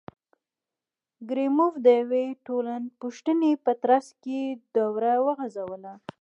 کریموف 1.27 1.73
د 1.85 1.87
یوې 2.01 2.25
ټولپوښتنې 2.45 3.51
په 3.63 3.71
ترڅ 3.83 4.07
کې 4.23 4.39
دوره 4.75 5.13
وغځوله. 5.25 5.93